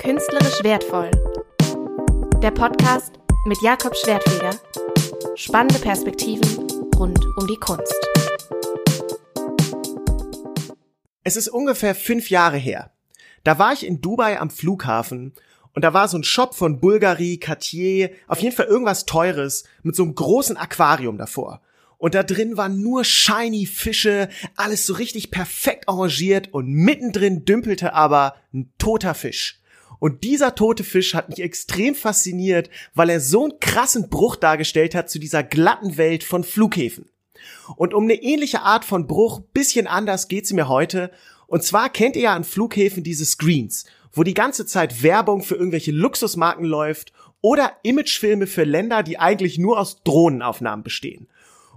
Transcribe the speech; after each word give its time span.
Künstlerisch 0.00 0.64
wertvoll. 0.64 1.10
Der 2.42 2.50
Podcast 2.52 3.20
mit 3.44 3.60
Jakob 3.60 3.94
Schwertfeger. 3.94 4.58
Spannende 5.34 5.78
Perspektiven 5.78 6.66
rund 6.96 7.22
um 7.36 7.46
die 7.46 7.58
Kunst. 7.58 7.94
Es 11.22 11.36
ist 11.36 11.48
ungefähr 11.48 11.94
fünf 11.94 12.30
Jahre 12.30 12.56
her. 12.56 12.94
Da 13.44 13.58
war 13.58 13.74
ich 13.74 13.84
in 13.84 14.00
Dubai 14.00 14.40
am 14.40 14.48
Flughafen 14.48 15.34
und 15.74 15.84
da 15.84 15.92
war 15.92 16.08
so 16.08 16.16
ein 16.16 16.24
Shop 16.24 16.54
von 16.54 16.80
Bulgari, 16.80 17.36
Cartier, 17.36 18.10
auf 18.26 18.40
jeden 18.40 18.56
Fall 18.56 18.66
irgendwas 18.66 19.04
Teures 19.04 19.64
mit 19.82 19.96
so 19.96 20.04
einem 20.04 20.14
großen 20.14 20.56
Aquarium 20.56 21.18
davor. 21.18 21.60
Und 21.98 22.14
da 22.14 22.22
drin 22.22 22.56
waren 22.56 22.80
nur 22.80 23.04
shiny 23.04 23.66
Fische, 23.66 24.30
alles 24.56 24.86
so 24.86 24.94
richtig 24.94 25.30
perfekt 25.30 25.90
arrangiert 25.90 26.54
und 26.54 26.68
mittendrin 26.68 27.44
dümpelte 27.44 27.92
aber 27.92 28.36
ein 28.54 28.72
toter 28.78 29.12
Fisch. 29.12 29.59
Und 29.98 30.24
dieser 30.24 30.54
tote 30.54 30.84
Fisch 30.84 31.14
hat 31.14 31.28
mich 31.28 31.40
extrem 31.40 31.94
fasziniert, 31.94 32.70
weil 32.94 33.10
er 33.10 33.20
so 33.20 33.44
einen 33.44 33.60
krassen 33.60 34.08
Bruch 34.08 34.36
dargestellt 34.36 34.94
hat 34.94 35.10
zu 35.10 35.18
dieser 35.18 35.42
glatten 35.42 35.96
Welt 35.96 36.24
von 36.24 36.44
Flughäfen. 36.44 37.10
Und 37.76 37.94
um 37.94 38.04
eine 38.04 38.14
ähnliche 38.14 38.62
Art 38.62 38.84
von 38.84 39.06
Bruch, 39.06 39.40
bisschen 39.52 39.86
anders 39.86 40.28
geht's 40.28 40.52
mir 40.52 40.68
heute. 40.68 41.10
Und 41.46 41.64
zwar 41.64 41.90
kennt 41.90 42.16
ihr 42.16 42.22
ja 42.22 42.34
an 42.34 42.44
Flughäfen 42.44 43.02
diese 43.02 43.24
Screens, 43.24 43.84
wo 44.12 44.22
die 44.22 44.34
ganze 44.34 44.66
Zeit 44.66 45.02
Werbung 45.02 45.42
für 45.42 45.56
irgendwelche 45.56 45.92
Luxusmarken 45.92 46.64
läuft 46.64 47.12
oder 47.40 47.72
Imagefilme 47.82 48.46
für 48.46 48.64
Länder, 48.64 49.02
die 49.02 49.18
eigentlich 49.18 49.58
nur 49.58 49.78
aus 49.78 50.02
Drohnenaufnahmen 50.02 50.82
bestehen. 50.82 51.28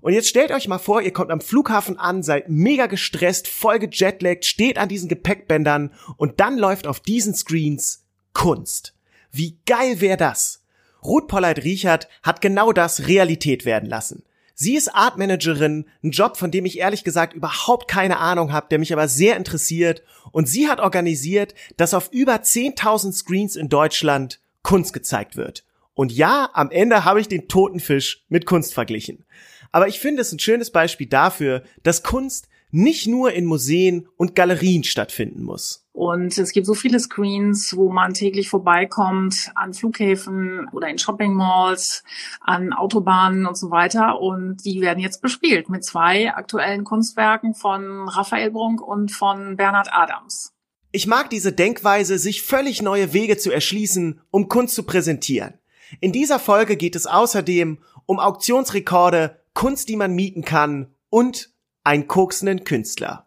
Und 0.01 0.11
jetzt 0.11 0.27
stellt 0.27 0.51
euch 0.51 0.67
mal 0.67 0.79
vor, 0.79 1.01
ihr 1.01 1.13
kommt 1.13 1.31
am 1.31 1.39
Flughafen 1.39 1.97
an, 1.97 2.23
seid 2.23 2.49
mega 2.49 2.87
gestresst, 2.87 3.47
voll 3.47 3.79
gejetlaggt, 3.79 4.43
steht 4.43 4.77
an 4.77 4.89
diesen 4.89 5.07
Gepäckbändern 5.07 5.93
und 6.17 6.41
dann 6.41 6.57
läuft 6.57 6.87
auf 6.87 6.99
diesen 6.99 7.33
Screens 7.33 8.02
Kunst. 8.33 8.93
Wie 9.31 9.57
geil 9.65 10.01
wäre 10.01 10.17
das? 10.17 10.63
Ruth 11.03 11.27
Polleit-Riechert 11.27 12.07
hat 12.21 12.41
genau 12.41 12.71
das 12.71 13.07
Realität 13.07 13.65
werden 13.65 13.89
lassen. 13.89 14.23
Sie 14.55 14.75
ist 14.75 14.93
Artmanagerin, 14.93 15.85
ein 16.03 16.11
Job, 16.11 16.37
von 16.37 16.51
dem 16.51 16.65
ich 16.65 16.77
ehrlich 16.77 17.03
gesagt 17.03 17.33
überhaupt 17.33 17.89
keine 17.89 18.19
Ahnung 18.19 18.53
habe, 18.53 18.67
der 18.69 18.79
mich 18.79 18.93
aber 18.93 19.07
sehr 19.07 19.35
interessiert. 19.35 20.03
Und 20.31 20.47
sie 20.47 20.67
hat 20.67 20.79
organisiert, 20.79 21.55
dass 21.77 21.93
auf 21.93 22.09
über 22.11 22.35
10.000 22.35 23.13
Screens 23.13 23.55
in 23.55 23.69
Deutschland 23.69 24.39
Kunst 24.61 24.93
gezeigt 24.93 25.35
wird. 25.35 25.65
Und 25.95 26.11
ja, 26.11 26.49
am 26.53 26.71
Ende 26.71 27.03
habe 27.03 27.19
ich 27.19 27.27
den 27.27 27.47
toten 27.47 27.79
Fisch 27.79 28.23
mit 28.29 28.45
Kunst 28.45 28.73
verglichen. 28.73 29.25
Aber 29.71 29.87
ich 29.87 29.99
finde 29.99 30.21
es 30.21 30.31
ein 30.31 30.39
schönes 30.39 30.71
Beispiel 30.71 31.07
dafür, 31.07 31.63
dass 31.81 32.03
Kunst 32.03 32.47
nicht 32.71 33.07
nur 33.07 33.33
in 33.33 33.45
Museen 33.45 34.07
und 34.17 34.35
Galerien 34.35 34.83
stattfinden 34.83 35.43
muss. 35.43 35.82
Und 35.93 36.35
es 36.39 36.51
gibt 36.51 36.65
so 36.65 36.73
viele 36.73 36.99
Screens, 36.99 37.75
wo 37.77 37.91
man 37.91 38.15
täglich 38.15 38.49
vorbeikommt, 38.49 39.51
an 39.53 39.75
Flughäfen 39.75 40.67
oder 40.71 40.89
in 40.89 40.97
Shopping 40.97 41.35
Malls, 41.35 42.03
an 42.41 42.73
Autobahnen 42.73 43.45
und 43.45 43.55
so 43.55 43.69
weiter. 43.69 44.19
Und 44.19 44.65
die 44.65 44.81
werden 44.81 44.99
jetzt 44.99 45.21
bespielt 45.21 45.69
mit 45.69 45.85
zwei 45.85 46.33
aktuellen 46.33 46.83
Kunstwerken 46.83 47.53
von 47.53 48.09
Raphael 48.09 48.49
Brunk 48.49 48.81
und 48.81 49.11
von 49.11 49.55
Bernhard 49.55 49.89
Adams. 49.91 50.51
Ich 50.91 51.05
mag 51.05 51.29
diese 51.29 51.51
Denkweise, 51.53 52.17
sich 52.17 52.41
völlig 52.41 52.81
neue 52.81 53.13
Wege 53.13 53.37
zu 53.37 53.51
erschließen, 53.51 54.19
um 54.31 54.49
Kunst 54.49 54.73
zu 54.73 54.83
präsentieren. 54.83 55.53
In 56.01 56.11
dieser 56.11 56.39
Folge 56.39 56.75
geht 56.75 56.95
es 56.95 57.05
außerdem 57.05 57.77
um 58.07 58.19
Auktionsrekorde, 58.19 59.39
Kunst, 59.53 59.89
die 59.89 59.95
man 59.95 60.13
mieten 60.13 60.43
kann 60.43 60.93
und 61.09 61.51
ein 61.83 62.07
koksenden 62.07 62.63
Künstler. 62.63 63.22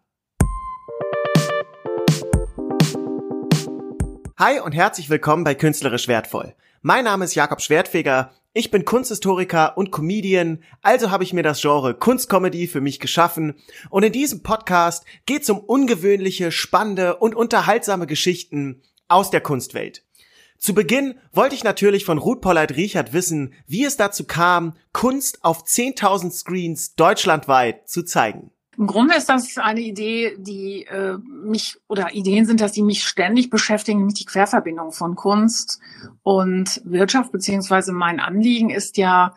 Hi 4.39 4.59
und 4.59 4.73
herzlich 4.73 5.09
willkommen 5.09 5.43
bei 5.43 5.55
Künstlerisch 5.55 6.07
Wertvoll. 6.07 6.53
Mein 6.83 7.05
Name 7.05 7.25
ist 7.25 7.33
Jakob 7.33 7.59
Schwertfeger, 7.59 8.31
ich 8.53 8.69
bin 8.69 8.85
Kunsthistoriker 8.85 9.75
und 9.75 9.91
Comedian, 9.91 10.63
also 10.83 11.09
habe 11.09 11.23
ich 11.23 11.33
mir 11.33 11.41
das 11.41 11.59
Genre 11.59 11.95
Kunstcomedy 11.95 12.67
für 12.67 12.79
mich 12.79 12.99
geschaffen 12.99 13.55
und 13.89 14.03
in 14.03 14.11
diesem 14.11 14.43
Podcast 14.43 15.05
geht 15.25 15.41
es 15.41 15.49
um 15.49 15.57
ungewöhnliche, 15.57 16.51
spannende 16.51 17.15
und 17.15 17.33
unterhaltsame 17.33 18.05
Geschichten 18.05 18.83
aus 19.07 19.31
der 19.31 19.41
Kunstwelt. 19.41 20.03
Zu 20.59 20.75
Beginn 20.75 21.15
wollte 21.31 21.55
ich 21.55 21.63
natürlich 21.63 22.05
von 22.05 22.19
Ruth 22.19 22.41
Pollard 22.41 22.75
Riechert 22.75 23.13
wissen, 23.13 23.55
wie 23.65 23.85
es 23.85 23.97
dazu 23.97 24.25
kam, 24.25 24.77
Kunst 24.93 25.43
auf 25.43 25.63
10.000 25.63 26.29
Screens 26.29 26.93
deutschlandweit 26.93 27.89
zu 27.89 28.03
zeigen. 28.03 28.51
Im 28.77 28.85
Grunde 28.85 29.15
ist 29.15 29.27
das 29.27 29.57
eine 29.57 29.79
Idee, 29.79 30.35
die 30.37 30.85
äh, 30.85 31.17
mich 31.17 31.77
oder 31.87 32.13
Ideen 32.13 32.45
sind 32.45 32.61
das, 32.61 32.73
die 32.73 32.83
mich 32.83 33.03
ständig 33.03 33.49
beschäftigen, 33.49 33.99
nämlich 33.99 34.19
die 34.19 34.25
Querverbindung 34.25 34.91
von 34.91 35.15
Kunst 35.15 35.79
und 36.21 36.81
Wirtschaft, 36.85 37.31
beziehungsweise 37.31 37.91
mein 37.91 38.19
Anliegen 38.19 38.69
ist 38.69 38.97
ja 38.97 39.33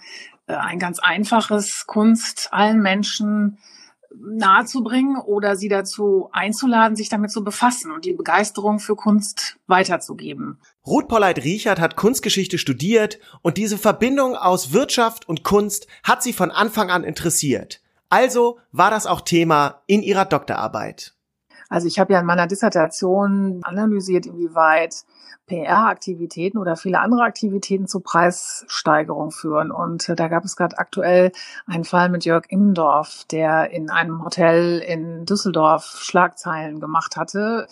äh, 0.46 0.52
ein 0.52 0.78
ganz 0.78 0.98
einfaches, 0.98 1.86
Kunst 1.86 2.48
allen 2.52 2.82
Menschen 2.82 3.58
nahezubringen 4.14 5.16
oder 5.16 5.56
sie 5.56 5.68
dazu 5.68 6.28
einzuladen, 6.32 6.96
sich 6.96 7.08
damit 7.08 7.30
zu 7.30 7.42
befassen 7.42 7.92
und 7.92 8.04
die 8.04 8.12
Begeisterung 8.12 8.78
für 8.78 8.96
Kunst 8.96 9.56
weiterzugeben. 9.66 10.58
Ruth 10.86 11.08
Polleit 11.08 11.44
Riechert 11.44 11.80
hat 11.80 11.96
Kunstgeschichte 11.96 12.58
studiert 12.58 13.18
und 13.40 13.56
diese 13.56 13.78
Verbindung 13.78 14.34
aus 14.34 14.72
Wirtschaft 14.72 15.28
und 15.28 15.44
Kunst 15.44 15.86
hat 16.02 16.22
sie 16.22 16.34
von 16.34 16.50
Anfang 16.50 16.90
an 16.90 17.04
interessiert. 17.04 17.80
Also 18.10 18.58
war 18.72 18.90
das 18.90 19.06
auch 19.06 19.22
Thema 19.22 19.82
in 19.86 20.02
ihrer 20.02 20.26
Doktorarbeit. 20.26 21.14
Also 21.70 21.86
ich 21.86 21.98
habe 21.98 22.12
ja 22.12 22.20
in 22.20 22.26
meiner 22.26 22.48
Dissertation 22.48 23.60
analysiert, 23.62 24.26
inwieweit 24.26 24.96
PR-Aktivitäten 25.50 26.58
oder 26.58 26.76
viele 26.76 27.00
andere 27.00 27.22
Aktivitäten 27.22 27.88
zu 27.88 27.98
Preissteigerung 27.98 29.32
führen. 29.32 29.72
Und 29.72 30.08
äh, 30.08 30.14
da 30.14 30.28
gab 30.28 30.44
es 30.44 30.54
gerade 30.54 30.78
aktuell 30.78 31.32
einen 31.66 31.82
Fall 31.82 32.08
mit 32.08 32.24
Jörg 32.24 32.44
Immendorf, 32.48 33.24
der 33.32 33.70
in 33.72 33.90
einem 33.90 34.24
Hotel 34.24 34.78
in 34.78 35.26
Düsseldorf 35.26 35.98
Schlagzeilen 36.00 36.78
gemacht 36.78 37.16
hatte 37.16 37.66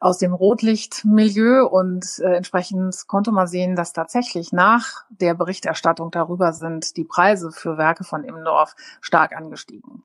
aus 0.00 0.16
dem 0.16 0.32
Rotlichtmilieu. 0.32 1.66
Und 1.66 2.18
äh, 2.20 2.36
entsprechend 2.36 3.06
konnte 3.06 3.30
man 3.30 3.46
sehen, 3.46 3.76
dass 3.76 3.92
tatsächlich 3.92 4.52
nach 4.52 5.04
der 5.10 5.34
Berichterstattung 5.34 6.10
darüber 6.10 6.54
sind 6.54 6.96
die 6.96 7.04
Preise 7.04 7.52
für 7.52 7.76
Werke 7.76 8.04
von 8.04 8.24
Immendorf 8.24 8.74
stark 9.02 9.36
angestiegen. 9.36 10.02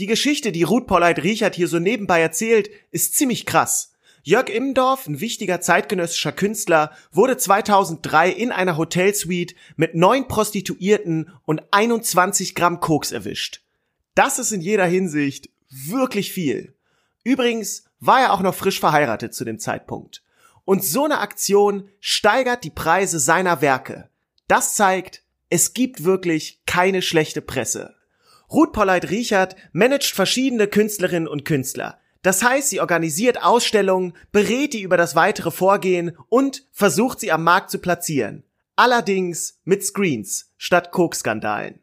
Die 0.00 0.06
Geschichte, 0.06 0.50
die 0.50 0.64
Ruth 0.64 0.88
Polleit 0.88 1.22
Riechert 1.22 1.54
hier 1.54 1.68
so 1.68 1.78
nebenbei 1.78 2.20
erzählt, 2.20 2.68
ist 2.90 3.14
ziemlich 3.14 3.46
krass. 3.46 3.95
Jörg 4.28 4.48
Immendorf, 4.48 5.06
ein 5.06 5.20
wichtiger 5.20 5.60
zeitgenössischer 5.60 6.32
Künstler, 6.32 6.90
wurde 7.12 7.36
2003 7.36 8.28
in 8.28 8.50
einer 8.50 8.76
Hotelsuite 8.76 9.54
mit 9.76 9.94
neun 9.94 10.26
Prostituierten 10.26 11.30
und 11.44 11.62
21 11.70 12.56
Gramm 12.56 12.80
Koks 12.80 13.12
erwischt. 13.12 13.62
Das 14.16 14.40
ist 14.40 14.50
in 14.50 14.60
jeder 14.60 14.84
Hinsicht 14.84 15.48
wirklich 15.70 16.32
viel. 16.32 16.74
Übrigens 17.22 17.84
war 18.00 18.20
er 18.20 18.32
auch 18.32 18.40
noch 18.40 18.56
frisch 18.56 18.80
verheiratet 18.80 19.32
zu 19.32 19.44
dem 19.44 19.60
Zeitpunkt. 19.60 20.24
Und 20.64 20.82
so 20.82 21.04
eine 21.04 21.20
Aktion 21.20 21.88
steigert 22.00 22.64
die 22.64 22.70
Preise 22.70 23.20
seiner 23.20 23.60
Werke. 23.60 24.10
Das 24.48 24.74
zeigt, 24.74 25.22
es 25.50 25.72
gibt 25.72 26.02
wirklich 26.02 26.62
keine 26.66 27.00
schlechte 27.00 27.42
Presse. 27.42 27.94
Ruth 28.50 28.72
Polleit 28.72 29.08
Riechert 29.08 29.54
managt 29.70 30.16
verschiedene 30.16 30.66
Künstlerinnen 30.66 31.28
und 31.28 31.44
Künstler. 31.44 32.00
Das 32.26 32.42
heißt, 32.42 32.70
sie 32.70 32.80
organisiert 32.80 33.40
Ausstellungen, 33.40 34.12
berät 34.32 34.72
die 34.72 34.82
über 34.82 34.96
das 34.96 35.14
weitere 35.14 35.52
Vorgehen 35.52 36.18
und 36.28 36.66
versucht 36.72 37.20
sie 37.20 37.30
am 37.30 37.44
Markt 37.44 37.70
zu 37.70 37.78
platzieren. 37.78 38.42
Allerdings 38.74 39.60
mit 39.62 39.84
Screens 39.84 40.52
statt 40.56 40.90
Coke-Skandalen. 40.90 41.78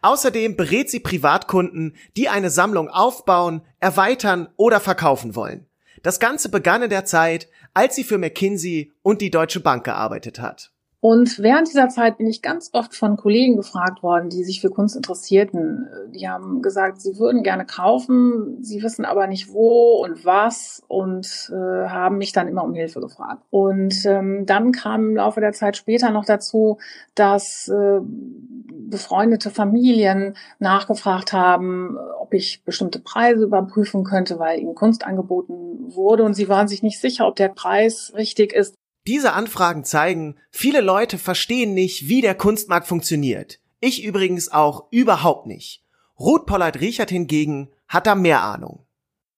Außerdem 0.00 0.56
berät 0.56 0.88
sie 0.88 1.00
Privatkunden, 1.00 1.96
die 2.16 2.30
eine 2.30 2.48
Sammlung 2.48 2.88
aufbauen, 2.88 3.60
erweitern 3.78 4.48
oder 4.56 4.80
verkaufen 4.80 5.36
wollen. 5.36 5.66
Das 6.02 6.18
Ganze 6.18 6.48
begann 6.48 6.80
in 6.80 6.88
der 6.88 7.04
Zeit, 7.04 7.50
als 7.74 7.94
sie 7.94 8.04
für 8.04 8.16
McKinsey 8.16 8.90
und 9.02 9.20
die 9.20 9.30
Deutsche 9.30 9.60
Bank 9.60 9.84
gearbeitet 9.84 10.40
hat. 10.40 10.72
Und 11.04 11.38
während 11.38 11.68
dieser 11.68 11.90
Zeit 11.90 12.16
bin 12.16 12.26
ich 12.26 12.40
ganz 12.40 12.70
oft 12.72 12.94
von 12.94 13.18
Kollegen 13.18 13.56
gefragt 13.56 14.02
worden, 14.02 14.30
die 14.30 14.42
sich 14.42 14.62
für 14.62 14.70
Kunst 14.70 14.96
interessierten. 14.96 15.86
Die 16.14 16.26
haben 16.30 16.62
gesagt, 16.62 17.02
sie 17.02 17.18
würden 17.18 17.42
gerne 17.42 17.66
kaufen, 17.66 18.56
sie 18.62 18.82
wissen 18.82 19.04
aber 19.04 19.26
nicht 19.26 19.52
wo 19.52 20.02
und 20.02 20.24
was 20.24 20.82
und 20.88 21.52
äh, 21.52 21.88
haben 21.88 22.16
mich 22.16 22.32
dann 22.32 22.48
immer 22.48 22.64
um 22.64 22.72
Hilfe 22.72 23.02
gefragt. 23.02 23.42
Und 23.50 24.06
ähm, 24.06 24.46
dann 24.46 24.72
kam 24.72 25.10
im 25.10 25.16
Laufe 25.16 25.42
der 25.42 25.52
Zeit 25.52 25.76
später 25.76 26.08
noch 26.08 26.24
dazu, 26.24 26.78
dass 27.14 27.68
äh, 27.68 28.00
befreundete 28.00 29.50
Familien 29.50 30.34
nachgefragt 30.58 31.34
haben, 31.34 31.98
ob 32.18 32.32
ich 32.32 32.64
bestimmte 32.64 32.98
Preise 32.98 33.44
überprüfen 33.44 34.04
könnte, 34.04 34.38
weil 34.38 34.58
ihnen 34.58 34.74
Kunst 34.74 35.04
angeboten 35.04 35.94
wurde 35.94 36.22
und 36.22 36.32
sie 36.32 36.48
waren 36.48 36.66
sich 36.66 36.82
nicht 36.82 36.98
sicher, 36.98 37.26
ob 37.28 37.36
der 37.36 37.48
Preis 37.50 38.14
richtig 38.16 38.54
ist. 38.54 38.74
Diese 39.06 39.34
Anfragen 39.34 39.84
zeigen, 39.84 40.36
viele 40.50 40.80
Leute 40.80 41.18
verstehen 41.18 41.74
nicht, 41.74 42.08
wie 42.08 42.22
der 42.22 42.34
Kunstmarkt 42.34 42.86
funktioniert. 42.86 43.60
Ich 43.80 44.02
übrigens 44.02 44.50
auch 44.50 44.86
überhaupt 44.90 45.46
nicht. 45.46 45.84
Ruth 46.18 46.46
Pollard 46.46 46.80
Riechert 46.80 47.10
hingegen 47.10 47.68
hat 47.86 48.06
da 48.06 48.14
mehr 48.14 48.42
Ahnung. 48.42 48.80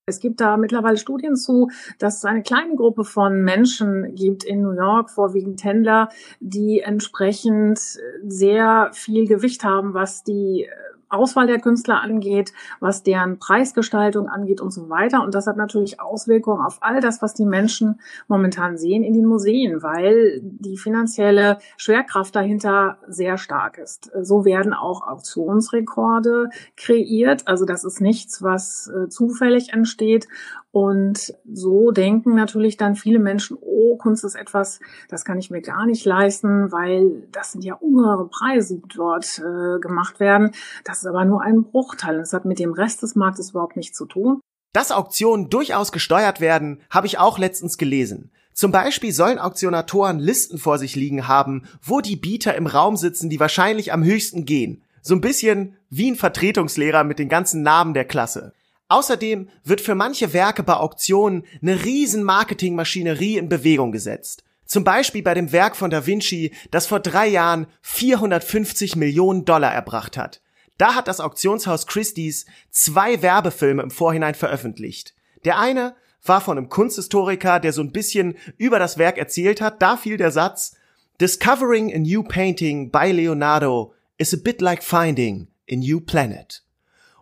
Es 0.08 0.20
gibt 0.20 0.40
da 0.40 0.56
mittlerweile 0.56 0.98
Studien 0.98 1.34
zu, 1.34 1.68
dass 1.98 2.18
es 2.18 2.24
eine 2.24 2.44
kleine 2.44 2.76
Gruppe 2.76 3.02
von 3.02 3.42
Menschen 3.42 4.14
gibt 4.14 4.44
in 4.44 4.62
New 4.62 4.70
York, 4.70 5.10
vorwiegend 5.10 5.64
Händler, 5.64 6.10
die 6.38 6.78
entsprechend 6.78 7.80
sehr 8.24 8.90
viel 8.92 9.26
Gewicht 9.26 9.64
haben, 9.64 9.94
was 9.94 10.22
die 10.22 10.68
Auswahl 11.08 11.46
der 11.46 11.60
Künstler 11.60 12.00
angeht, 12.00 12.52
was 12.80 13.02
deren 13.02 13.38
Preisgestaltung 13.38 14.28
angeht 14.28 14.60
und 14.60 14.72
so 14.72 14.88
weiter. 14.88 15.22
Und 15.22 15.34
das 15.34 15.46
hat 15.46 15.56
natürlich 15.56 16.00
Auswirkungen 16.00 16.64
auf 16.64 16.78
all 16.80 17.00
das, 17.00 17.22
was 17.22 17.34
die 17.34 17.46
Menschen 17.46 18.00
momentan 18.28 18.76
sehen 18.76 19.02
in 19.02 19.14
den 19.14 19.26
Museen, 19.26 19.82
weil 19.82 20.40
die 20.42 20.76
finanzielle 20.76 21.58
Schwerkraft 21.76 22.34
dahinter 22.34 22.98
sehr 23.08 23.38
stark 23.38 23.78
ist. 23.78 24.10
So 24.20 24.44
werden 24.44 24.74
auch 24.74 25.06
Auktionsrekorde 25.06 26.50
kreiert. 26.76 27.46
Also 27.46 27.64
das 27.64 27.84
ist 27.84 28.00
nichts, 28.00 28.42
was 28.42 28.88
äh, 28.88 29.08
zufällig 29.08 29.72
entsteht. 29.72 30.28
Und 30.76 31.32
so 31.50 31.90
denken 31.90 32.34
natürlich 32.34 32.76
dann 32.76 32.96
viele 32.96 33.18
Menschen, 33.18 33.56
oh, 33.58 33.96
Kunst 33.96 34.24
ist 34.24 34.34
etwas, 34.34 34.78
das 35.08 35.24
kann 35.24 35.38
ich 35.38 35.48
mir 35.48 35.62
gar 35.62 35.86
nicht 35.86 36.04
leisten, 36.04 36.70
weil 36.70 37.26
das 37.32 37.52
sind 37.52 37.64
ja 37.64 37.76
ungeheure 37.76 38.28
Preise, 38.28 38.76
die 38.76 38.94
dort 38.94 39.38
äh, 39.38 39.80
gemacht 39.80 40.20
werden. 40.20 40.50
Das 40.84 40.98
ist 40.98 41.06
aber 41.06 41.24
nur 41.24 41.40
ein 41.40 41.62
Bruchteil. 41.62 42.18
Das 42.18 42.34
hat 42.34 42.44
mit 42.44 42.58
dem 42.58 42.74
Rest 42.74 43.02
des 43.02 43.14
Marktes 43.14 43.52
überhaupt 43.52 43.76
nichts 43.76 43.96
zu 43.96 44.04
tun. 44.04 44.42
Dass 44.74 44.92
Auktionen 44.92 45.48
durchaus 45.48 45.92
gesteuert 45.92 46.42
werden, 46.42 46.82
habe 46.90 47.06
ich 47.06 47.18
auch 47.18 47.38
letztens 47.38 47.78
gelesen. 47.78 48.30
Zum 48.52 48.70
Beispiel 48.70 49.12
sollen 49.12 49.38
Auktionatoren 49.38 50.18
Listen 50.18 50.58
vor 50.58 50.76
sich 50.76 50.94
liegen 50.94 51.26
haben, 51.26 51.62
wo 51.80 52.02
die 52.02 52.16
Bieter 52.16 52.54
im 52.54 52.66
Raum 52.66 52.96
sitzen, 52.96 53.30
die 53.30 53.40
wahrscheinlich 53.40 53.94
am 53.94 54.04
höchsten 54.04 54.44
gehen. 54.44 54.82
So 55.00 55.14
ein 55.14 55.22
bisschen 55.22 55.76
wie 55.88 56.10
ein 56.10 56.16
Vertretungslehrer 56.16 57.02
mit 57.02 57.18
den 57.18 57.30
ganzen 57.30 57.62
Namen 57.62 57.94
der 57.94 58.04
Klasse. 58.04 58.52
Außerdem 58.88 59.48
wird 59.64 59.80
für 59.80 59.94
manche 59.94 60.32
Werke 60.32 60.62
bei 60.62 60.74
Auktionen 60.74 61.44
eine 61.60 61.84
riesen 61.84 62.22
Marketingmaschinerie 62.22 63.36
in 63.36 63.48
Bewegung 63.48 63.90
gesetzt. 63.92 64.44
Zum 64.64 64.84
Beispiel 64.84 65.22
bei 65.22 65.34
dem 65.34 65.52
Werk 65.52 65.76
von 65.76 65.90
Da 65.90 66.06
Vinci, 66.06 66.52
das 66.70 66.86
vor 66.86 67.00
drei 67.00 67.28
Jahren 67.28 67.66
450 67.82 68.96
Millionen 68.96 69.44
Dollar 69.44 69.72
erbracht 69.72 70.16
hat. 70.16 70.40
Da 70.78 70.94
hat 70.94 71.08
das 71.08 71.20
Auktionshaus 71.20 71.86
Christie's 71.86 72.46
zwei 72.70 73.22
Werbefilme 73.22 73.82
im 73.82 73.90
Vorhinein 73.90 74.34
veröffentlicht. 74.34 75.14
Der 75.44 75.58
eine 75.58 75.94
war 76.24 76.40
von 76.40 76.58
einem 76.58 76.68
Kunsthistoriker, 76.68 77.60
der 77.60 77.72
so 77.72 77.80
ein 77.80 77.92
bisschen 77.92 78.36
über 78.58 78.78
das 78.78 78.98
Werk 78.98 79.18
erzählt 79.18 79.60
hat. 79.60 79.80
Da 79.80 79.96
fiel 79.96 80.16
der 80.16 80.32
Satz, 80.32 80.76
Discovering 81.20 81.94
a 81.94 81.98
new 81.98 82.22
painting 82.22 82.90
by 82.90 83.10
Leonardo 83.10 83.94
is 84.18 84.34
a 84.34 84.36
bit 84.36 84.60
like 84.60 84.82
finding 84.82 85.48
a 85.70 85.76
new 85.76 86.00
planet. 86.00 86.65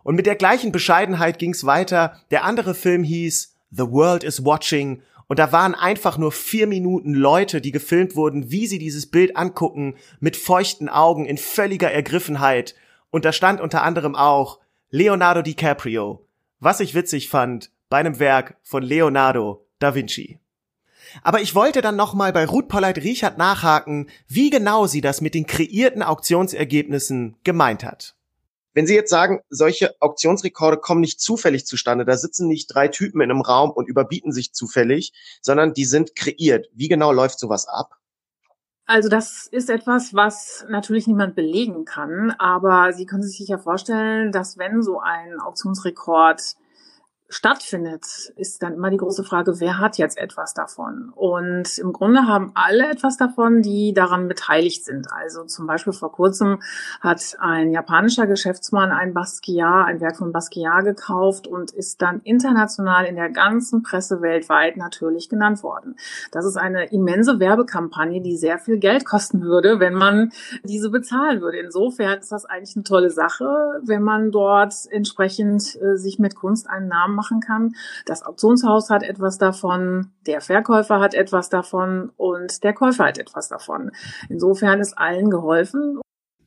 Und 0.05 0.13
mit 0.13 0.27
der 0.27 0.35
gleichen 0.35 0.71
Bescheidenheit 0.71 1.39
ging's 1.39 1.65
weiter. 1.65 2.21
Der 2.29 2.43
andere 2.43 2.75
Film 2.75 3.03
hieß 3.03 3.55
The 3.71 3.89
World 3.89 4.23
is 4.23 4.45
Watching 4.45 5.01
und 5.25 5.39
da 5.39 5.51
waren 5.51 5.73
einfach 5.73 6.19
nur 6.19 6.31
vier 6.31 6.67
Minuten 6.67 7.15
Leute, 7.15 7.59
die 7.59 7.71
gefilmt 7.71 8.15
wurden, 8.15 8.51
wie 8.51 8.67
sie 8.67 8.77
dieses 8.77 9.07
Bild 9.07 9.35
angucken, 9.35 9.95
mit 10.19 10.37
feuchten 10.37 10.89
Augen, 10.89 11.25
in 11.25 11.39
völliger 11.39 11.91
Ergriffenheit. 11.91 12.75
Und 13.09 13.25
da 13.25 13.33
stand 13.33 13.59
unter 13.59 13.81
anderem 13.81 14.15
auch 14.15 14.59
Leonardo 14.91 15.41
DiCaprio, 15.41 16.23
was 16.59 16.81
ich 16.81 16.93
witzig 16.93 17.27
fand, 17.27 17.71
bei 17.89 17.97
einem 17.97 18.19
Werk 18.19 18.57
von 18.61 18.83
Leonardo 18.83 19.65
da 19.79 19.95
Vinci. 19.95 20.39
Aber 21.23 21.41
ich 21.41 21.55
wollte 21.55 21.81
dann 21.81 21.95
nochmal 21.95 22.31
bei 22.31 22.45
Ruth 22.45 22.67
Polleit 22.67 22.99
Richard 22.99 23.39
nachhaken, 23.39 24.07
wie 24.27 24.51
genau 24.51 24.85
sie 24.85 25.01
das 25.01 25.19
mit 25.19 25.33
den 25.33 25.47
kreierten 25.47 26.03
Auktionsergebnissen 26.03 27.37
gemeint 27.43 27.83
hat. 27.83 28.14
Wenn 28.75 28.87
Sie 28.87 28.93
jetzt 28.93 29.09
sagen, 29.09 29.39
solche 29.49 29.95
Auktionsrekorde 30.01 30.77
kommen 30.77 30.99
nicht 30.99 31.21
zufällig 31.21 31.65
zustande, 31.65 32.03
da 32.03 32.17
sitzen 32.17 32.49
nicht 32.49 32.67
drei 32.67 32.89
Typen 32.89 33.21
in 33.21 33.31
einem 33.31 33.39
Raum 33.39 33.71
und 33.71 33.87
überbieten 33.87 34.33
sich 34.33 34.53
zufällig, 34.53 35.13
sondern 35.41 35.73
die 35.73 35.85
sind 35.85 36.13
kreiert. 36.13 36.67
Wie 36.73 36.89
genau 36.89 37.13
läuft 37.13 37.39
sowas 37.39 37.69
ab? 37.69 37.95
Also 38.85 39.07
das 39.07 39.47
ist 39.47 39.69
etwas, 39.69 40.13
was 40.13 40.65
natürlich 40.69 41.07
niemand 41.07 41.35
belegen 41.35 41.85
kann, 41.85 42.31
aber 42.37 42.91
Sie 42.91 43.05
können 43.05 43.23
sich 43.23 43.47
ja 43.47 43.57
vorstellen, 43.57 44.33
dass 44.33 44.57
wenn 44.57 44.83
so 44.83 44.99
ein 44.99 45.39
Auktionsrekord 45.39 46.55
stattfindet, 47.35 48.31
ist 48.37 48.63
dann 48.63 48.75
immer 48.75 48.89
die 48.89 48.97
große 48.97 49.25
Frage, 49.25 49.59
wer 49.59 49.79
hat 49.79 49.97
jetzt 49.97 50.17
etwas 50.17 50.53
davon? 50.53 51.11
Und 51.13 51.77
im 51.77 51.91
Grunde 51.91 52.27
haben 52.27 52.51
alle 52.55 52.89
etwas 52.89 53.17
davon, 53.17 53.61
die 53.61 53.93
daran 53.93 54.29
beteiligt 54.29 54.85
sind. 54.85 55.11
Also 55.11 55.43
zum 55.43 55.67
Beispiel 55.67 55.91
vor 55.91 56.13
kurzem 56.13 56.61
hat 57.01 57.35
ein 57.39 57.73
japanischer 57.73 58.25
Geschäftsmann 58.25 58.89
ein 58.91 59.13
Basquiat, 59.13 59.85
ein 59.85 59.99
Werk 59.99 60.15
von 60.15 60.31
Basquiat 60.31 60.85
gekauft 60.85 61.45
und 61.45 61.71
ist 61.71 62.01
dann 62.01 62.21
international 62.23 63.03
in 63.03 63.17
der 63.17 63.29
ganzen 63.29 63.83
Presse 63.83 64.21
weltweit 64.21 64.77
natürlich 64.77 65.27
genannt 65.27 65.61
worden. 65.61 65.97
Das 66.31 66.45
ist 66.45 66.55
eine 66.55 66.85
immense 66.93 67.41
Werbekampagne, 67.41 68.21
die 68.21 68.37
sehr 68.37 68.59
viel 68.59 68.77
Geld 68.77 69.03
kosten 69.03 69.41
würde, 69.41 69.81
wenn 69.81 69.93
man 69.93 70.31
diese 70.63 70.89
bezahlen 70.89 71.41
würde. 71.41 71.57
Insofern 71.57 72.17
ist 72.19 72.31
das 72.31 72.45
eigentlich 72.45 72.77
eine 72.77 72.83
tolle 72.85 73.09
Sache, 73.09 73.81
wenn 73.83 74.03
man 74.03 74.31
dort 74.31 74.73
entsprechend 74.89 75.75
äh, 75.81 75.97
sich 75.97 76.17
mit 76.17 76.35
Kunst 76.35 76.69
einen 76.69 76.87
Namen 76.87 77.24
machen 77.25 77.39
kann. 77.39 77.75
Das 78.05 78.23
Auktionshaus 78.23 78.89
hat 78.89 79.03
etwas 79.03 79.37
davon, 79.37 80.11
der 80.25 80.41
Verkäufer 80.41 80.99
hat 80.99 81.13
etwas 81.13 81.49
davon 81.49 82.11
und 82.17 82.63
der 82.63 82.73
Käufer 82.73 83.05
hat 83.05 83.17
etwas 83.17 83.49
davon. 83.49 83.91
Insofern 84.29 84.79
ist 84.79 84.97
allen 84.97 85.29
geholfen. 85.29 85.99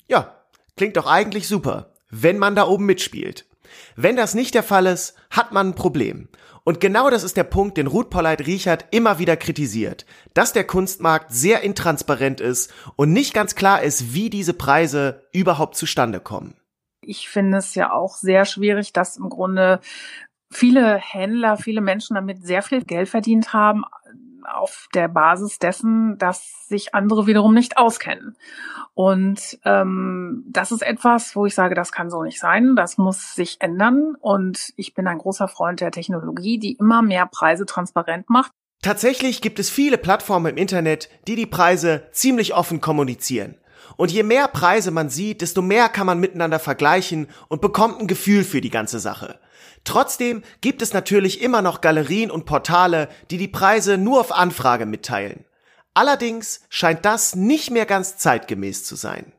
Ja, 0.08 0.34
klingt 0.76 0.96
doch 0.96 1.06
eigentlich 1.06 1.48
super, 1.48 1.92
wenn 2.10 2.38
man 2.38 2.54
da 2.54 2.66
oben 2.66 2.86
mitspielt. 2.86 3.46
Wenn 3.96 4.16
das 4.16 4.34
nicht 4.34 4.54
der 4.54 4.62
Fall 4.62 4.86
ist, 4.86 5.14
hat 5.30 5.52
man 5.52 5.68
ein 5.68 5.74
Problem. 5.74 6.28
Und 6.64 6.80
genau 6.80 7.10
das 7.10 7.24
ist 7.24 7.36
der 7.36 7.44
Punkt, 7.44 7.76
den 7.76 7.86
Ruth 7.86 8.10
Polleit 8.10 8.46
Riechert 8.46 8.86
immer 8.90 9.18
wieder 9.18 9.36
kritisiert, 9.36 10.06
dass 10.34 10.52
der 10.52 10.64
Kunstmarkt 10.64 11.32
sehr 11.32 11.62
intransparent 11.62 12.40
ist 12.40 12.72
und 12.96 13.12
nicht 13.12 13.34
ganz 13.34 13.54
klar 13.54 13.82
ist, 13.82 14.14
wie 14.14 14.30
diese 14.30 14.54
Preise 14.54 15.26
überhaupt 15.32 15.76
zustande 15.76 16.20
kommen. 16.20 16.58
Ich 17.00 17.30
finde 17.30 17.56
es 17.56 17.74
ja 17.74 17.92
auch 17.92 18.16
sehr 18.16 18.44
schwierig, 18.44 18.92
dass 18.92 19.16
im 19.16 19.30
Grunde 19.30 19.80
viele 20.50 20.96
Händler, 20.96 21.56
viele 21.56 21.80
Menschen 21.80 22.14
damit 22.14 22.44
sehr 22.44 22.62
viel 22.62 22.84
Geld 22.84 23.08
verdient 23.08 23.52
haben 23.52 23.84
auf 24.52 24.88
der 24.94 25.08
Basis 25.08 25.58
dessen, 25.58 26.16
dass 26.18 26.66
sich 26.68 26.94
andere 26.94 27.26
wiederum 27.26 27.54
nicht 27.54 27.76
auskennen. 27.76 28.36
Und 28.94 29.58
ähm, 29.64 30.44
das 30.48 30.72
ist 30.72 30.82
etwas, 30.82 31.36
wo 31.36 31.46
ich 31.46 31.54
sage, 31.54 31.74
das 31.74 31.92
kann 31.92 32.10
so 32.10 32.22
nicht 32.22 32.40
sein, 32.40 32.74
das 32.74 32.98
muss 32.98 33.34
sich 33.34 33.58
ändern. 33.60 34.16
Und 34.20 34.72
ich 34.76 34.94
bin 34.94 35.06
ein 35.06 35.18
großer 35.18 35.48
Freund 35.48 35.80
der 35.80 35.90
Technologie, 35.90 36.58
die 36.58 36.72
immer 36.72 37.02
mehr 37.02 37.26
Preise 37.26 37.66
transparent 37.66 38.28
macht. 38.28 38.52
Tatsächlich 38.82 39.40
gibt 39.40 39.58
es 39.58 39.70
viele 39.70 39.98
Plattformen 39.98 40.52
im 40.52 40.56
Internet, 40.56 41.08
die 41.26 41.36
die 41.36 41.46
Preise 41.46 42.08
ziemlich 42.12 42.54
offen 42.54 42.80
kommunizieren. 42.80 43.56
Und 43.96 44.12
je 44.12 44.22
mehr 44.22 44.48
Preise 44.48 44.90
man 44.90 45.08
sieht, 45.08 45.40
desto 45.40 45.62
mehr 45.62 45.88
kann 45.88 46.06
man 46.06 46.20
miteinander 46.20 46.58
vergleichen 46.58 47.28
und 47.48 47.60
bekommt 47.60 48.00
ein 48.00 48.06
Gefühl 48.06 48.44
für 48.44 48.60
die 48.60 48.70
ganze 48.70 48.98
Sache. 48.98 49.38
Trotzdem 49.84 50.42
gibt 50.60 50.82
es 50.82 50.92
natürlich 50.92 51.40
immer 51.40 51.62
noch 51.62 51.80
Galerien 51.80 52.30
und 52.30 52.44
Portale, 52.44 53.08
die 53.30 53.38
die 53.38 53.48
Preise 53.48 53.96
nur 53.96 54.20
auf 54.20 54.32
Anfrage 54.32 54.86
mitteilen. 54.86 55.44
Allerdings 55.94 56.66
scheint 56.68 57.04
das 57.04 57.34
nicht 57.34 57.70
mehr 57.70 57.86
ganz 57.86 58.18
zeitgemäß 58.18 58.84
zu 58.84 58.96
sein. 58.96 59.32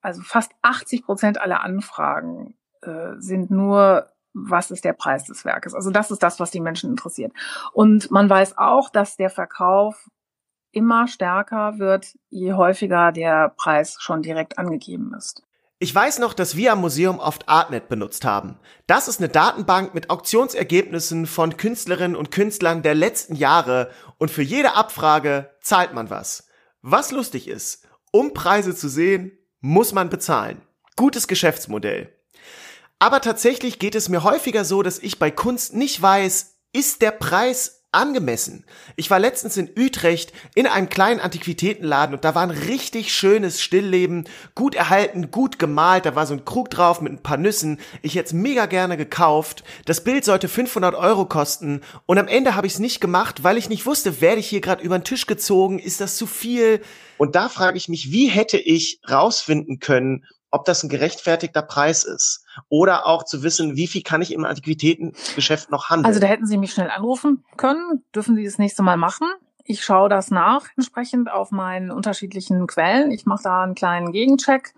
Also 0.00 0.22
fast 0.22 0.52
80 0.62 1.04
Prozent 1.04 1.40
aller 1.40 1.62
Anfragen 1.62 2.54
äh, 2.82 3.12
sind 3.18 3.50
nur 3.50 4.10
was 4.32 4.70
ist 4.70 4.84
der 4.84 4.92
Preis 4.92 5.24
des 5.24 5.44
Werkes? 5.44 5.74
Also 5.74 5.90
das 5.90 6.10
ist 6.10 6.22
das, 6.22 6.38
was 6.38 6.50
die 6.50 6.60
Menschen 6.60 6.90
interessiert. 6.90 7.32
Und 7.72 8.10
man 8.10 8.30
weiß 8.30 8.58
auch, 8.58 8.90
dass 8.90 9.16
der 9.16 9.30
Verkauf 9.30 10.08
immer 10.72 11.08
stärker 11.08 11.78
wird, 11.78 12.14
je 12.28 12.54
häufiger 12.54 13.12
der 13.12 13.50
Preis 13.56 13.96
schon 13.98 14.22
direkt 14.22 14.58
angegeben 14.58 15.14
ist. 15.16 15.42
Ich 15.82 15.94
weiß 15.94 16.18
noch, 16.18 16.34
dass 16.34 16.56
wir 16.56 16.72
am 16.72 16.82
Museum 16.82 17.18
oft 17.18 17.48
Artnet 17.48 17.88
benutzt 17.88 18.26
haben. 18.26 18.58
Das 18.86 19.08
ist 19.08 19.18
eine 19.18 19.30
Datenbank 19.30 19.94
mit 19.94 20.10
Auktionsergebnissen 20.10 21.26
von 21.26 21.56
Künstlerinnen 21.56 22.16
und 22.16 22.30
Künstlern 22.30 22.82
der 22.82 22.94
letzten 22.94 23.34
Jahre 23.34 23.90
und 24.18 24.30
für 24.30 24.42
jede 24.42 24.74
Abfrage 24.74 25.50
zahlt 25.62 25.94
man 25.94 26.10
was. 26.10 26.48
Was 26.82 27.12
lustig 27.12 27.48
ist, 27.48 27.88
um 28.12 28.34
Preise 28.34 28.76
zu 28.76 28.88
sehen, 28.88 29.32
muss 29.60 29.94
man 29.94 30.10
bezahlen. 30.10 30.60
Gutes 30.96 31.28
Geschäftsmodell. 31.28 32.14
Aber 32.98 33.22
tatsächlich 33.22 33.78
geht 33.78 33.94
es 33.94 34.10
mir 34.10 34.22
häufiger 34.22 34.66
so, 34.66 34.82
dass 34.82 34.98
ich 34.98 35.18
bei 35.18 35.30
Kunst 35.30 35.74
nicht 35.74 36.00
weiß, 36.02 36.58
ist 36.74 37.00
der 37.00 37.12
Preis 37.12 37.79
angemessen. 37.92 38.64
Ich 38.96 39.10
war 39.10 39.18
letztens 39.18 39.56
in 39.56 39.70
Utrecht 39.76 40.32
in 40.54 40.66
einem 40.66 40.88
kleinen 40.88 41.20
Antiquitätenladen 41.20 42.14
und 42.14 42.24
da 42.24 42.34
war 42.34 42.42
ein 42.42 42.50
richtig 42.50 43.12
schönes 43.12 43.60
Stillleben, 43.60 44.28
gut 44.54 44.74
erhalten, 44.74 45.30
gut 45.30 45.58
gemalt, 45.58 46.06
da 46.06 46.14
war 46.14 46.26
so 46.26 46.34
ein 46.34 46.44
Krug 46.44 46.70
drauf 46.70 47.00
mit 47.00 47.12
ein 47.12 47.22
paar 47.22 47.36
Nüssen. 47.36 47.80
Ich 48.02 48.14
hätte 48.14 48.26
es 48.26 48.32
mega 48.32 48.66
gerne 48.66 48.96
gekauft. 48.96 49.64
Das 49.86 50.04
Bild 50.04 50.24
sollte 50.24 50.48
500 50.48 50.94
Euro 50.94 51.26
kosten 51.26 51.80
und 52.06 52.18
am 52.18 52.28
Ende 52.28 52.54
habe 52.54 52.66
ich 52.66 52.74
es 52.74 52.78
nicht 52.78 53.00
gemacht, 53.00 53.42
weil 53.42 53.56
ich 53.56 53.68
nicht 53.68 53.86
wusste, 53.86 54.20
werde 54.20 54.40
ich 54.40 54.48
hier 54.48 54.60
gerade 54.60 54.84
über 54.84 54.98
den 54.98 55.04
Tisch 55.04 55.26
gezogen, 55.26 55.78
ist 55.78 56.00
das 56.00 56.16
zu 56.16 56.26
viel? 56.26 56.80
Und 57.18 57.34
da 57.34 57.48
frage 57.48 57.76
ich 57.76 57.88
mich, 57.88 58.12
wie 58.12 58.28
hätte 58.28 58.56
ich 58.56 59.00
rausfinden 59.10 59.80
können, 59.80 60.24
ob 60.50 60.64
das 60.64 60.82
ein 60.82 60.88
gerechtfertigter 60.88 61.62
Preis 61.62 62.04
ist? 62.04 62.39
Oder 62.68 63.06
auch 63.06 63.24
zu 63.24 63.42
wissen, 63.42 63.76
wie 63.76 63.86
viel 63.86 64.02
kann 64.02 64.22
ich 64.22 64.32
im 64.32 64.44
Antiquitätengeschäft 64.44 65.70
noch 65.70 65.88
handeln? 65.88 66.06
Also 66.06 66.20
da 66.20 66.26
hätten 66.26 66.46
Sie 66.46 66.58
mich 66.58 66.72
schnell 66.72 66.90
anrufen 66.90 67.44
können. 67.56 68.04
Dürfen 68.14 68.36
Sie 68.36 68.44
das 68.44 68.58
nächste 68.58 68.82
Mal 68.82 68.96
machen? 68.96 69.28
Ich 69.64 69.84
schaue 69.84 70.08
das 70.08 70.30
nach 70.30 70.66
entsprechend 70.76 71.30
auf 71.30 71.50
meinen 71.50 71.90
unterschiedlichen 71.90 72.66
Quellen. 72.66 73.10
Ich 73.10 73.26
mache 73.26 73.42
da 73.44 73.62
einen 73.62 73.74
kleinen 73.74 74.12
Gegencheck 74.12 74.74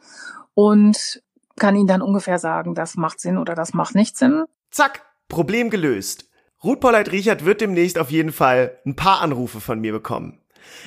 und 0.55 1.23
kann 1.57 1.77
Ihnen 1.77 1.87
dann 1.87 2.03
ungefähr 2.03 2.39
sagen, 2.39 2.75
das 2.75 2.97
macht 2.97 3.21
Sinn 3.21 3.39
oder 3.39 3.55
das 3.55 3.75
macht 3.75 3.95
nicht 3.95 4.17
Sinn. 4.17 4.45
Zack, 4.71 5.03
Problem 5.29 5.71
gelöst. 5.71 6.29
Ruth 6.63 6.81
Polleit 6.81 7.11
Richard 7.11 7.45
wird 7.45 7.61
demnächst 7.61 7.99
auf 7.99 8.11
jeden 8.11 8.33
Fall 8.33 8.79
ein 8.87 8.97
paar 8.97 9.21
Anrufe 9.21 9.61
von 9.61 9.81
mir 9.81 9.93
bekommen. 9.93 10.41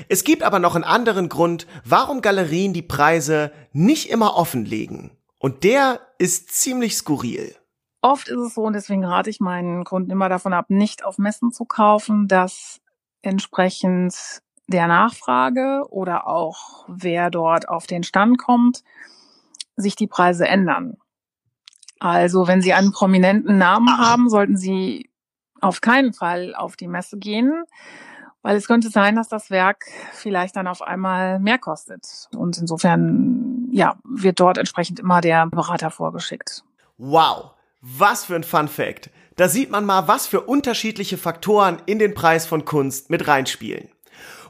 Es 0.08 0.24
gibt 0.24 0.44
aber 0.44 0.60
noch 0.60 0.76
einen 0.76 0.84
anderen 0.84 1.30
Grund, 1.30 1.68
warum 1.84 2.22
Galerien 2.22 2.74
die 2.74 2.82
Preise 2.82 3.52
nicht 3.74 4.10
immer 4.10 4.36
offenlegen. 4.36 5.15
Und 5.46 5.64
der 5.64 6.02
ist 6.18 6.50
ziemlich 6.50 6.96
skurril. 6.96 7.56
Oft 8.02 8.30
ist 8.30 8.40
es 8.40 8.56
so, 8.56 8.64
und 8.64 8.74
deswegen 8.74 9.06
rate 9.06 9.30
ich 9.30 9.40
meinen 9.40 9.84
Kunden 9.84 10.10
immer 10.10 10.28
davon 10.28 10.54
ab, 10.54 10.72
nicht 10.72 11.06
auf 11.06 11.20
Messen 11.20 11.52
zu 11.52 11.66
kaufen, 11.66 12.28
dass 12.28 12.82
entsprechend 13.22 14.42
der 14.66 14.88
Nachfrage 14.88 15.84
oder 15.92 16.26
auch 16.26 16.86
wer 16.88 17.30
dort 17.30 17.70
auf 17.70 17.86
den 17.86 18.02
Stand 18.02 18.40
kommt, 18.40 18.84
sich 19.76 19.96
die 19.96 20.08
Preise 20.08 20.48
ändern. 20.48 20.98
Also 22.00 22.48
wenn 22.48 22.64
Sie 22.64 22.74
einen 22.74 22.92
prominenten 22.92 23.60
Namen 23.60 24.00
haben, 24.00 24.30
sollten 24.30 24.58
Sie 24.58 25.12
auf 25.62 25.80
keinen 25.80 26.14
Fall 26.14 26.56
auf 26.56 26.76
die 26.76 26.88
Messe 26.88 27.20
gehen, 27.20 27.66
weil 28.46 28.58
es 28.58 28.68
könnte 28.68 28.92
sein, 28.92 29.16
dass 29.16 29.28
das 29.28 29.50
Werk 29.50 29.86
vielleicht 30.14 30.56
dann 30.56 30.68
auf 30.68 30.84
einmal 30.84 31.40
mehr 31.40 31.58
kostet. 31.58 32.30
Und 32.38 32.60
insofern, 32.60 33.68
ja, 33.72 33.96
wird 34.04 34.40
dort 34.40 34.60
entsprechend 34.60 35.00
immer 35.00 35.20
der 35.20 35.48
Berater 35.48 35.90
vorgeschickt. 35.90 36.64
Wow, 37.00 37.54
was 37.82 38.26
für 38.26 38.36
ein 38.36 38.44
Fun 38.44 38.68
Fact. 38.68 39.10
Da 39.36 39.50
sieht 39.50 39.72
man 39.72 39.84
mal, 39.84 40.08
was 40.08 40.28
für 40.28 40.42
unterschiedliche 40.42 41.18
Faktoren 41.18 41.82
in 41.88 41.98
den 41.98 42.14
Preis 42.14 42.46
von 42.46 42.66
Kunst 42.66 43.10
mit 43.10 43.28
reinspielen. 43.28 43.90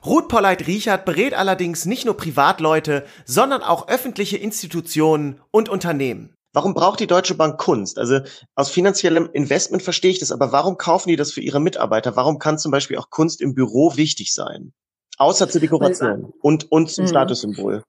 Ruth 0.06 0.28
Polleit 0.28 0.68
Riechert 0.68 1.06
berät 1.06 1.34
allerdings 1.34 1.86
nicht 1.86 2.04
nur 2.04 2.18
Privatleute, 2.18 3.06
sondern 3.24 3.64
auch 3.64 3.88
öffentliche 3.88 4.36
Institutionen 4.36 5.40
und 5.52 5.70
Unternehmen. 5.70 6.36
Warum 6.56 6.74
braucht 6.74 7.02
die 7.02 7.08
Deutsche 7.08 7.36
Bank 7.36 7.60
Kunst? 7.60 8.00
Also 8.00 8.22
aus 8.56 8.72
finanziellem 8.72 9.30
Investment 9.34 9.84
verstehe 9.84 10.12
ich 10.12 10.20
das, 10.20 10.32
aber 10.32 10.54
warum 10.54 10.78
kaufen 10.78 11.10
die 11.10 11.18
das 11.18 11.34
für 11.34 11.42
ihre 11.42 11.60
Mitarbeiter? 11.60 12.16
Warum 12.16 12.40
kann 12.40 12.58
zum 12.58 12.72
Beispiel 12.72 12.98
auch 12.98 13.10
Kunst 13.10 13.42
im 13.42 13.54
Büro 13.54 13.98
wichtig 13.98 14.34
sein? 14.34 14.72
Außer 15.18 15.50
zur 15.50 15.60
Dekoration 15.60 16.34
und, 16.42 16.72
und 16.72 16.90
zum 16.90 17.04
mhm. 17.04 17.10
Statussymbol. 17.10 17.84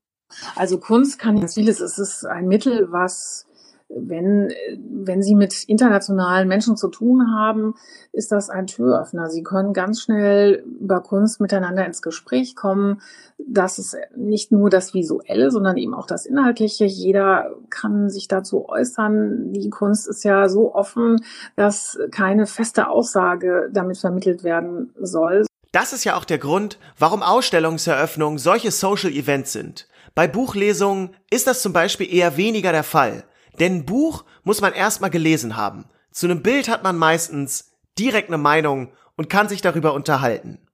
Also 0.57 0.79
Kunst 0.79 1.21
kann 1.21 1.47
vieles. 1.49 1.79
Es 1.81 1.99
ist 1.99 2.27
ein 2.27 2.49
Mittel, 2.49 2.89
was 2.91 3.47
wenn, 3.89 4.53
wenn 4.79 5.23
Sie 5.23 5.35
mit 5.35 5.65
internationalen 5.65 6.49
Menschen 6.49 6.77
zu 6.77 6.89
tun 6.89 7.33
haben, 7.33 7.75
ist 8.13 8.33
das 8.33 8.51
ein 8.51 8.67
Türöffner. 8.67 9.31
Sie 9.31 9.43
können 9.43 9.73
ganz 9.73 10.03
schnell 10.03 10.65
über 10.81 11.01
Kunst 11.01 11.41
miteinander 11.41 11.87
ins 11.87 12.03
Gespräch 12.03 12.57
kommen. 12.57 13.01
Das 13.49 13.79
ist 13.79 13.97
nicht 14.17 14.51
nur 14.51 14.71
das 14.71 14.93
Visuelle, 14.93 15.51
sondern 15.51 15.77
eben 15.77 15.95
auch 15.95 16.07
das 16.07 16.27
Inhaltliche. 16.27 16.85
Jeder 16.85 17.55
kann 17.71 18.11
sich 18.11 18.27
dazu 18.27 18.69
äußern. 18.69 19.53
Die 19.53 19.71
Kunst 19.71 20.09
ist 20.09 20.25
ja 20.25 20.49
so 20.49 20.75
offen, 20.75 21.25
dass 21.55 21.99
keine 22.11 22.47
feste 22.47 22.89
Aussage 22.89 23.71
damit 23.73 23.99
vermittelt 23.99 24.43
werden 24.43 24.93
soll. 25.01 25.47
Das 25.71 25.93
ist 25.93 26.05
ja 26.05 26.17
auch 26.17 26.25
der 26.25 26.39
Grund, 26.39 26.79
warum 26.99 27.23
Ausstellungseröffnungen 27.23 28.39
solche 28.39 28.71
Social 28.71 29.13
Events 29.13 29.53
sind. 29.53 29.89
Bei 30.15 30.27
Buchlesungen 30.27 31.11
ist 31.31 31.47
das 31.47 31.63
zum 31.63 31.73
Beispiel 31.73 32.13
eher 32.13 32.37
weniger 32.37 32.73
der 32.73 32.85
Fall. 32.85 33.25
Denn 33.61 33.77
ein 33.77 33.87
Buch 33.87 34.25
muss 34.43 34.61
man 34.61 34.73
erstmal 34.73 35.11
gelesen 35.11 35.57
haben. 35.57 35.85
Zu 36.11 36.27
einem 36.27 36.43
Bild 36.43 36.69
hat 36.69 36.83
man 36.83 36.97
meistens 36.97 37.73
direkt 37.99 38.29
eine 38.29 38.39
Meinung 38.39 38.93
und 39.17 39.29
kann 39.29 39.49
sich 39.49 39.61
darüber 39.61 39.93
unterhalten. 39.93 40.66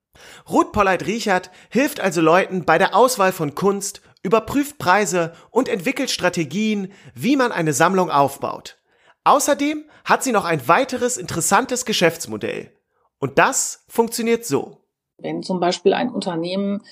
Ruth 0.49 0.73
Polleit 0.73 1.07
Riechert 1.07 1.50
hilft 1.71 2.00
also 2.00 2.21
Leuten 2.21 2.64
bei 2.64 2.78
der 2.78 2.95
Auswahl 2.95 3.33
von 3.33 3.54
Kunst, 3.54 4.02
überprüft 4.23 4.78
Preise 4.78 5.33
und 5.50 5.69
entwickelt 5.69 6.11
Strategien, 6.11 6.92
wie 7.14 7.37
man 7.37 7.52
eine 7.52 7.73
Sammlung 7.73 8.11
aufbaut. 8.11 8.78
Außerdem 9.25 9.85
hat 10.04 10.23
sie 10.23 10.33
noch 10.33 10.45
ein 10.45 10.66
weiteres 10.69 11.16
interessantes 11.16 11.85
Geschäftsmodell. 11.85 12.73
Und 13.19 13.38
das 13.38 13.85
funktioniert 13.88 14.45
so. 14.45 14.78
Wenn 15.19 15.42
zum 15.42 15.61
Beispiel 15.61 15.92
ein 15.92 16.11
Unternehmen 16.11 16.83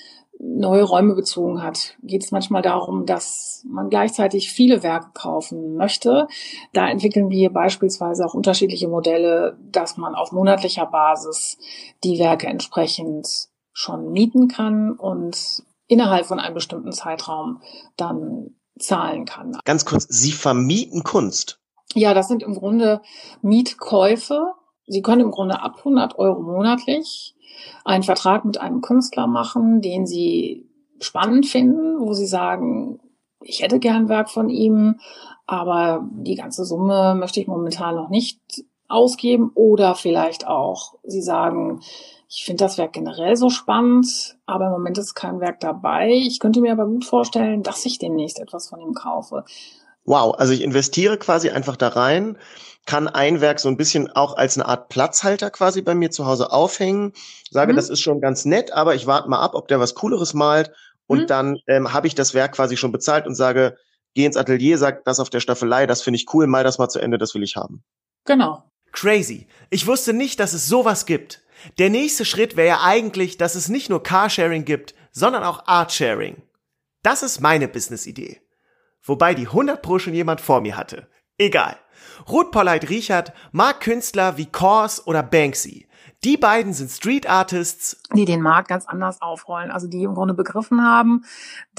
neue 0.43 0.83
Räume 0.83 1.13
bezogen 1.13 1.61
hat, 1.61 1.95
geht 2.01 2.23
es 2.23 2.31
manchmal 2.31 2.61
darum, 2.61 3.05
dass 3.05 3.63
man 3.69 3.89
gleichzeitig 3.89 4.51
viele 4.51 4.81
Werke 4.81 5.11
kaufen 5.13 5.75
möchte. 5.75 6.27
Da 6.73 6.89
entwickeln 6.89 7.29
wir 7.29 7.51
beispielsweise 7.51 8.25
auch 8.25 8.33
unterschiedliche 8.33 8.87
Modelle, 8.87 9.57
dass 9.71 9.97
man 9.97 10.15
auf 10.15 10.31
monatlicher 10.31 10.87
Basis 10.87 11.57
die 12.03 12.17
Werke 12.17 12.47
entsprechend 12.47 13.27
schon 13.73 14.11
mieten 14.11 14.47
kann 14.47 14.91
und 14.91 15.63
innerhalb 15.87 16.25
von 16.25 16.39
einem 16.39 16.55
bestimmten 16.55 16.91
Zeitraum 16.91 17.61
dann 17.95 18.55
zahlen 18.79 19.25
kann. 19.25 19.57
Ganz 19.63 19.85
kurz, 19.85 20.07
Sie 20.09 20.31
vermieten 20.31 21.03
Kunst? 21.03 21.59
Ja, 21.93 22.13
das 22.13 22.27
sind 22.27 22.41
im 22.41 22.55
Grunde 22.55 23.01
Mietkäufe. 23.41 24.53
Sie 24.87 25.01
können 25.01 25.21
im 25.21 25.31
Grunde 25.31 25.61
ab 25.61 25.75
100 25.79 26.17
Euro 26.17 26.41
monatlich 26.41 27.35
einen 27.85 28.03
Vertrag 28.03 28.45
mit 28.45 28.59
einem 28.59 28.81
Künstler 28.81 29.27
machen, 29.27 29.81
den 29.81 30.05
sie 30.05 30.67
spannend 30.99 31.45
finden, 31.45 31.99
wo 31.99 32.13
sie 32.13 32.25
sagen, 32.25 32.99
ich 33.43 33.61
hätte 33.61 33.79
gern 33.79 34.09
Werk 34.09 34.29
von 34.29 34.49
ihm, 34.49 34.99
aber 35.47 36.07
die 36.11 36.35
ganze 36.35 36.63
Summe 36.65 37.15
möchte 37.15 37.39
ich 37.39 37.47
momentan 37.47 37.95
noch 37.95 38.09
nicht 38.09 38.39
ausgeben 38.87 39.51
oder 39.55 39.95
vielleicht 39.95 40.47
auch, 40.47 40.95
sie 41.03 41.21
sagen, 41.21 41.81
ich 42.33 42.45
finde 42.45 42.63
das 42.63 42.77
Werk 42.77 42.93
generell 42.93 43.35
so 43.35 43.49
spannend, 43.49 44.37
aber 44.45 44.67
im 44.67 44.71
Moment 44.71 44.97
ist 44.97 45.15
kein 45.15 45.41
Werk 45.41 45.59
dabei. 45.59 46.11
Ich 46.11 46.39
könnte 46.39 46.61
mir 46.61 46.71
aber 46.71 46.85
gut 46.85 47.03
vorstellen, 47.03 47.61
dass 47.61 47.85
ich 47.85 47.99
demnächst 47.99 48.39
etwas 48.39 48.69
von 48.69 48.79
ihm 48.79 48.93
kaufe. 48.93 49.43
Wow, 50.05 50.35
also 50.37 50.53
ich 50.53 50.61
investiere 50.61 51.17
quasi 51.17 51.49
einfach 51.49 51.75
da 51.75 51.89
rein, 51.89 52.37
kann 52.85 53.07
ein 53.07 53.41
Werk 53.41 53.59
so 53.59 53.69
ein 53.69 53.77
bisschen 53.77 54.11
auch 54.11 54.35
als 54.35 54.57
eine 54.57 54.65
Art 54.67 54.89
Platzhalter 54.89 55.51
quasi 55.51 55.81
bei 55.81 55.93
mir 55.93 56.09
zu 56.09 56.25
Hause 56.25 56.51
aufhängen, 56.51 57.13
sage, 57.51 57.73
mhm. 57.73 57.75
das 57.75 57.89
ist 57.89 58.01
schon 58.01 58.21
ganz 58.21 58.45
nett, 58.45 58.73
aber 58.73 58.95
ich 58.95 59.05
warte 59.05 59.29
mal 59.29 59.39
ab, 59.39 59.53
ob 59.53 59.67
der 59.67 59.79
was 59.79 59.93
Cooleres 59.93 60.33
malt 60.33 60.71
und 61.07 61.21
mhm. 61.21 61.27
dann 61.27 61.57
ähm, 61.67 61.93
habe 61.93 62.07
ich 62.07 62.15
das 62.15 62.33
Werk 62.33 62.53
quasi 62.53 62.77
schon 62.77 62.91
bezahlt 62.91 63.27
und 63.27 63.35
sage, 63.35 63.77
geh 64.15 64.25
ins 64.25 64.37
Atelier, 64.37 64.77
sag 64.77 65.05
das 65.05 65.19
auf 65.19 65.29
der 65.29 65.39
Staffelei, 65.39 65.85
das 65.85 66.01
finde 66.01 66.17
ich 66.17 66.33
cool, 66.33 66.47
mal 66.47 66.63
das 66.63 66.79
mal 66.79 66.89
zu 66.89 66.99
Ende, 66.99 67.17
das 67.17 67.35
will 67.35 67.43
ich 67.43 67.55
haben. 67.55 67.83
Genau. 68.25 68.63
Crazy. 68.91 69.47
Ich 69.69 69.87
wusste 69.87 70.13
nicht, 70.13 70.39
dass 70.39 70.53
es 70.53 70.67
sowas 70.67 71.05
gibt. 71.05 71.41
Der 71.77 71.89
nächste 71.89 72.25
Schritt 72.25 72.57
wäre 72.57 72.67
ja 72.67 72.79
eigentlich, 72.83 73.37
dass 73.37 73.55
es 73.55 73.69
nicht 73.69 73.89
nur 73.89 74.03
Carsharing 74.03 74.65
gibt, 74.65 74.95
sondern 75.11 75.43
auch 75.43 75.65
Artsharing. 75.67 76.41
Das 77.03 77.23
ist 77.23 77.39
meine 77.39 77.67
Business-Idee. 77.67 78.40
Wobei 79.03 79.33
die 79.33 79.47
100 79.47 79.81
Pro 79.81 79.99
schon 79.99 80.13
jemand 80.13 80.41
vor 80.41 80.61
mir 80.61 80.77
hatte. 80.77 81.07
Egal. 81.37 81.75
Ruth 82.29 82.51
Polleit 82.51 82.89
Riechert 82.89 83.33
mag 83.51 83.79
Künstler 83.81 84.37
wie 84.37 84.45
Kors 84.45 85.05
oder 85.07 85.23
Banksy. 85.23 85.87
Die 86.23 86.37
beiden 86.37 86.73
sind 86.73 86.91
Street 86.91 87.27
Artists, 87.27 87.99
die 88.13 88.25
den 88.25 88.41
Markt 88.41 88.67
ganz 88.67 88.85
anders 88.85 89.21
aufrollen, 89.23 89.71
also 89.71 89.87
die 89.87 90.03
im 90.03 90.13
Grunde 90.13 90.35
begriffen 90.35 90.83
haben, 90.83 91.23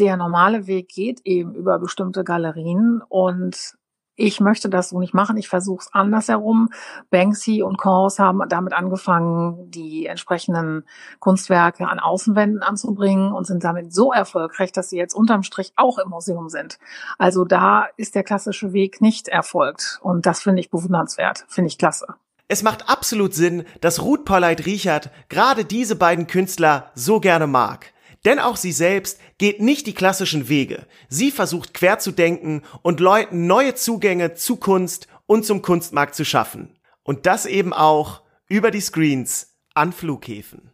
der 0.01 0.17
normale 0.17 0.67
Weg 0.67 0.89
geht 0.89 1.21
eben 1.25 1.55
über 1.55 1.79
bestimmte 1.79 2.25
Galerien 2.25 3.03
und 3.09 3.77
ich 4.23 4.39
möchte 4.39 4.69
das 4.69 4.91
so 4.91 5.01
nicht 5.01 5.15
machen, 5.15 5.37
ich 5.37 5.49
versuche 5.49 5.83
es 5.83 5.93
andersherum. 5.93 6.69
Banksy 7.11 7.63
und 7.63 7.77
Kors 7.77 8.21
haben 8.21 8.41
damit 8.49 8.73
angefangen, 8.73 9.69
die 9.69 10.07
entsprechenden 10.07 10.85
Kunstwerke 11.19 11.89
an 11.89 11.99
Außenwänden 11.99 12.63
anzubringen 12.63 13.33
und 13.33 13.49
sind 13.49 13.65
damit 13.65 13.93
so 13.93 14.13
erfolgreich, 14.13 14.71
dass 14.71 14.91
sie 14.91 14.97
jetzt 14.97 15.15
unterm 15.15 15.43
Strich 15.43 15.73
auch 15.75 15.99
im 15.99 16.11
Museum 16.11 16.49
sind. 16.49 16.79
Also 17.19 17.45
da 17.45 17.87
ist 17.97 18.15
der 18.15 18.23
klassische 18.23 18.73
Weg 18.73 19.01
nicht 19.01 19.27
erfolgt 19.27 19.99
und 20.03 20.25
das 20.25 20.41
finde 20.41 20.61
ich 20.61 20.71
bewundernswert, 20.71 21.45
finde 21.49 21.69
ich 21.69 21.79
klasse. 21.79 22.15
Es 22.47 22.63
macht 22.63 22.89
absolut 22.89 23.35
Sinn, 23.35 23.65
dass 23.81 24.03
Ruth 24.03 24.25
Polleit 24.25 24.67
Riechert 24.67 25.11
gerade 25.31 25.65
diese 25.65 25.97
beiden 25.97 26.29
Künstler 26.29 26.93
so 26.95 27.19
gerne 27.19 27.49
mag. 27.49 27.93
Denn 28.25 28.39
auch 28.39 28.57
sie 28.57 28.73
selbst 28.73 29.19
geht 29.39 29.61
nicht 29.61 29.87
die 29.87 29.95
klassischen 29.95 30.49
Wege. 30.49 30.87
Sie 31.09 31.31
versucht 31.31 31.75
quer 31.75 31.99
zu 31.99 32.13
denken 32.13 32.63
und 32.83 33.01
Leuten 33.01 33.47
neue 33.47 33.75
Zugänge 33.75 34.35
zu 34.35 34.57
Kunst 34.57 35.09
und 35.27 35.45
zum 35.45 35.63
Kunstmarkt 35.63 36.15
zu 36.15 36.25
schaffen. 36.25 36.79
Und 37.03 37.27
das 37.27 37.47
eben 37.47 37.73
auch 37.73 38.23
über 38.49 38.71
die 38.71 38.81
Screens 38.81 39.57
an 39.75 39.93
Flughäfen. 39.93 40.71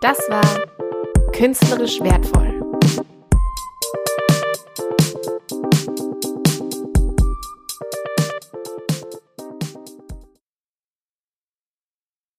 Das 0.00 0.18
war 0.28 0.66
künstlerisch 1.32 2.00
wertvoll 2.00 2.61